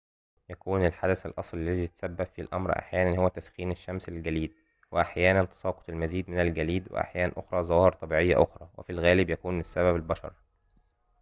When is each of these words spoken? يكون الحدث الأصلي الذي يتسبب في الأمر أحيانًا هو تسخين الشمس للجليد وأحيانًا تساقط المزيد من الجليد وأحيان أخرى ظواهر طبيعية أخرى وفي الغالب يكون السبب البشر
يكون 0.49 0.85
الحدث 0.85 1.25
الأصلي 1.25 1.61
الذي 1.61 1.83
يتسبب 1.83 2.23
في 2.23 2.41
الأمر 2.41 2.79
أحيانًا 2.79 3.17
هو 3.19 3.27
تسخين 3.27 3.71
الشمس 3.71 4.09
للجليد 4.09 4.53
وأحيانًا 4.91 5.45
تساقط 5.45 5.89
المزيد 5.89 6.29
من 6.29 6.39
الجليد 6.39 6.91
وأحيان 6.91 7.31
أخرى 7.37 7.63
ظواهر 7.63 7.93
طبيعية 7.93 8.43
أخرى 8.43 8.69
وفي 8.77 8.89
الغالب 8.89 9.29
يكون 9.29 9.59
السبب 9.59 9.95
البشر 9.95 10.33